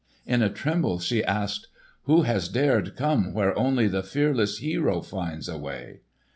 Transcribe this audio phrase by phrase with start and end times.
[0.25, 1.67] In a tremble she asked,
[2.05, 5.99] "Who has dared come where only the fearless hero finds a way?"